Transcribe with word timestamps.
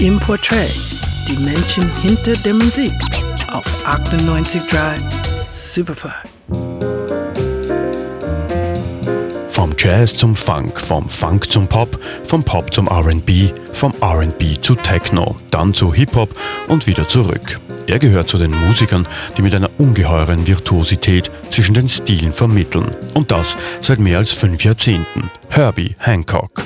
im 0.00 0.18
Portrait, 0.20 0.70
die 1.28 1.36
Menschen 1.42 1.90
hinter 2.02 2.32
der 2.44 2.52
Musik 2.52 2.92
auf 3.50 3.64
98.3 3.86 5.00
Superfly. 5.52 6.10
Vom 9.48 9.74
Jazz 9.78 10.14
zum 10.14 10.36
Funk, 10.36 10.78
vom 10.78 11.08
Funk 11.08 11.50
zum 11.50 11.66
Pop, 11.66 11.98
vom 12.24 12.44
Pop 12.44 12.74
zum 12.74 12.88
RB, 12.88 13.52
vom 13.72 13.92
RB 14.02 14.62
zu 14.62 14.74
Techno, 14.74 15.36
dann 15.50 15.72
zu 15.72 15.94
Hip-Hop 15.94 16.36
und 16.68 16.86
wieder 16.86 17.08
zurück. 17.08 17.58
Er 17.86 17.98
gehört 17.98 18.28
zu 18.28 18.36
den 18.36 18.50
Musikern, 18.50 19.06
die 19.38 19.42
mit 19.42 19.54
einer 19.54 19.70
ungeheuren 19.78 20.46
Virtuosität 20.46 21.30
zwischen 21.50 21.74
den 21.74 21.88
Stilen 21.88 22.34
vermitteln. 22.34 22.94
Und 23.14 23.30
das 23.30 23.56
seit 23.80 23.98
mehr 23.98 24.18
als 24.18 24.32
fünf 24.32 24.62
Jahrzehnten. 24.62 25.30
Herbie 25.48 25.94
Hancock. 25.98 26.62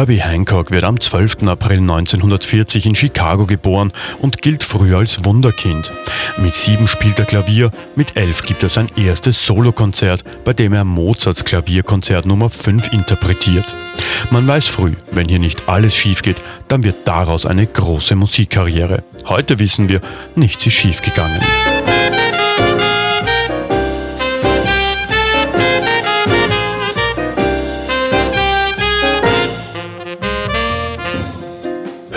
Herbie 0.00 0.22
Hancock 0.22 0.70
wird 0.70 0.84
am 0.84 0.98
12. 0.98 1.42
April 1.42 1.76
1940 1.76 2.86
in 2.86 2.94
Chicago 2.94 3.44
geboren 3.44 3.92
und 4.22 4.40
gilt 4.40 4.64
früher 4.64 4.96
als 4.96 5.26
Wunderkind. 5.26 5.90
Mit 6.38 6.54
sieben 6.54 6.88
spielt 6.88 7.18
er 7.18 7.26
Klavier, 7.26 7.70
mit 7.96 8.16
elf 8.16 8.42
gibt 8.42 8.62
er 8.62 8.70
sein 8.70 8.90
erstes 8.96 9.44
Solokonzert, 9.44 10.24
bei 10.42 10.54
dem 10.54 10.72
er 10.72 10.84
Mozarts 10.84 11.44
Klavierkonzert 11.44 12.24
Nummer 12.24 12.48
5 12.48 12.94
interpretiert. 12.94 13.74
Man 14.30 14.48
weiß 14.48 14.68
früh, 14.68 14.94
wenn 15.12 15.28
hier 15.28 15.38
nicht 15.38 15.68
alles 15.68 15.94
schief 15.94 16.22
geht, 16.22 16.40
dann 16.68 16.82
wird 16.82 17.06
daraus 17.06 17.44
eine 17.44 17.66
große 17.66 18.16
Musikkarriere. 18.16 19.02
Heute 19.26 19.58
wissen 19.58 19.90
wir, 19.90 20.00
nichts 20.34 20.64
ist 20.64 20.72
schief 20.72 21.02
gegangen. 21.02 21.42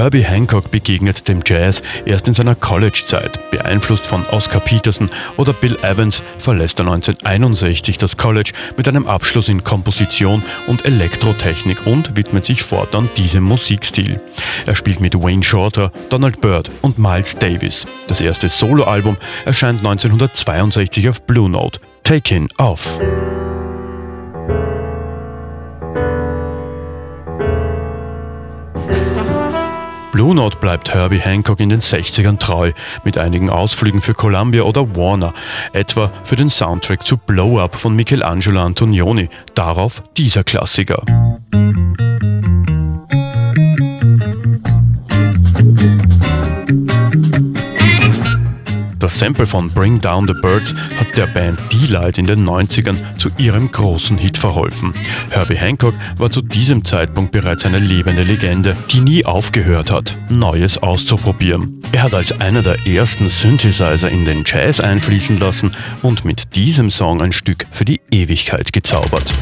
Herbie 0.00 0.24
Hancock 0.24 0.70
begegnet 0.70 1.28
dem 1.28 1.42
Jazz 1.44 1.82
erst 2.06 2.26
in 2.26 2.32
seiner 2.32 2.54
College-Zeit. 2.54 3.38
Beeinflusst 3.50 4.06
von 4.06 4.24
Oscar 4.30 4.60
Peterson 4.60 5.10
oder 5.36 5.52
Bill 5.52 5.76
Evans 5.82 6.22
verlässt 6.38 6.78
er 6.78 6.86
1961 6.86 7.98
das 7.98 8.16
College 8.16 8.52
mit 8.78 8.88
einem 8.88 9.06
Abschluss 9.06 9.50
in 9.50 9.62
Komposition 9.62 10.42
und 10.66 10.86
Elektrotechnik 10.86 11.86
und 11.86 12.16
widmet 12.16 12.46
sich 12.46 12.62
fortan 12.62 13.10
diesem 13.18 13.44
Musikstil. 13.44 14.18
Er 14.64 14.74
spielt 14.74 15.00
mit 15.00 15.14
Wayne 15.22 15.42
Shorter, 15.42 15.92
Donald 16.08 16.40
Byrd 16.40 16.70
und 16.80 16.98
Miles 16.98 17.36
Davis. 17.36 17.84
Das 18.08 18.22
erste 18.22 18.48
Soloalbum 18.48 19.18
erscheint 19.44 19.80
1962 19.80 21.10
auf 21.10 21.20
Blue 21.20 21.50
Note. 21.50 21.78
Take 22.04 22.34
In 22.34 22.48
Off. 22.56 22.98
Blue 30.12 30.34
Note 30.34 30.56
bleibt 30.56 30.92
Herbie 30.92 31.20
Hancock 31.20 31.60
in 31.60 31.68
den 31.68 31.80
60ern 31.80 32.38
treu, 32.38 32.72
mit 33.04 33.16
einigen 33.16 33.48
Ausflügen 33.48 34.02
für 34.02 34.14
Columbia 34.14 34.62
oder 34.62 34.96
Warner, 34.96 35.32
etwa 35.72 36.10
für 36.24 36.36
den 36.36 36.50
Soundtrack 36.50 37.06
zu 37.06 37.16
Blow 37.16 37.60
Up 37.60 37.76
von 37.76 37.94
Michelangelo 37.94 38.60
Antonioni. 38.60 39.28
Darauf 39.54 40.02
dieser 40.16 40.42
Klassiker. 40.42 41.02
Sample 49.20 49.46
von 49.46 49.68
Bring 49.68 49.98
Down 49.98 50.26
the 50.26 50.32
Birds 50.32 50.74
hat 50.98 51.14
der 51.14 51.26
Band 51.26 51.60
D-Light 51.70 52.16
in 52.16 52.24
den 52.24 52.42
90ern 52.42 52.96
zu 53.18 53.28
ihrem 53.36 53.70
großen 53.70 54.16
Hit 54.16 54.38
verholfen. 54.38 54.94
Herbie 55.28 55.58
Hancock 55.58 55.92
war 56.16 56.30
zu 56.30 56.40
diesem 56.40 56.86
Zeitpunkt 56.86 57.30
bereits 57.30 57.66
eine 57.66 57.80
lebende 57.80 58.22
Legende, 58.22 58.74
die 58.90 59.00
nie 59.00 59.26
aufgehört 59.26 59.90
hat, 59.90 60.16
Neues 60.30 60.78
auszuprobieren. 60.78 61.82
Er 61.92 62.04
hat 62.04 62.14
als 62.14 62.40
einer 62.40 62.62
der 62.62 62.86
ersten 62.86 63.28
Synthesizer 63.28 64.08
in 64.08 64.24
den 64.24 64.42
Jazz 64.46 64.80
einfließen 64.80 65.38
lassen 65.38 65.76
und 66.00 66.24
mit 66.24 66.54
diesem 66.56 66.90
Song 66.90 67.20
ein 67.20 67.32
Stück 67.32 67.66
für 67.72 67.84
die 67.84 68.00
Ewigkeit 68.10 68.72
gezaubert. 68.72 69.34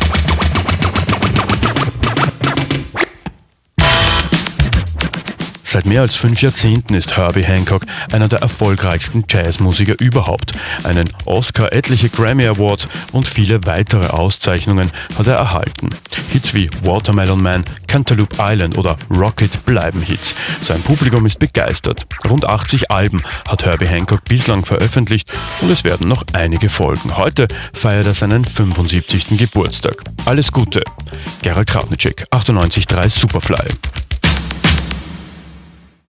Seit 5.71 5.84
mehr 5.84 6.01
als 6.01 6.17
fünf 6.17 6.41
Jahrzehnten 6.41 6.95
ist 6.95 7.19
Herbie 7.19 7.45
Hancock 7.45 7.83
einer 8.11 8.27
der 8.27 8.39
erfolgreichsten 8.39 9.25
Jazzmusiker 9.29 9.97
überhaupt. 10.01 10.53
Einen 10.83 11.11
Oscar, 11.27 11.75
etliche 11.75 12.09
Grammy 12.09 12.47
Awards 12.47 12.89
und 13.12 13.29
viele 13.29 13.67
weitere 13.67 14.07
Auszeichnungen 14.07 14.91
hat 15.19 15.27
er 15.27 15.34
erhalten. 15.34 15.91
Hits 16.31 16.55
wie 16.55 16.71
Watermelon 16.84 17.43
Man, 17.43 17.65
Cantaloupe 17.87 18.34
Island 18.41 18.78
oder 18.78 18.97
Rocket 19.11 19.67
bleiben 19.67 20.01
Hits. 20.01 20.34
Sein 20.62 20.81
Publikum 20.81 21.27
ist 21.27 21.39
begeistert. 21.39 22.07
Rund 22.27 22.47
80 22.47 22.91
Alben 22.91 23.23
hat 23.47 23.67
Herbie 23.67 23.89
Hancock 23.89 24.25
bislang 24.25 24.65
veröffentlicht 24.65 25.31
und 25.61 25.69
es 25.69 25.84
werden 25.84 26.09
noch 26.09 26.25
einige 26.33 26.71
folgen. 26.71 27.19
Heute 27.19 27.47
feiert 27.75 28.07
er 28.07 28.15
seinen 28.15 28.43
75. 28.43 29.37
Geburtstag. 29.37 30.03
Alles 30.25 30.51
Gute. 30.51 30.83
Gerald 31.43 31.69
Kravnicek, 31.69 32.25
98.3 32.31 33.11
Superfly. 33.11 33.69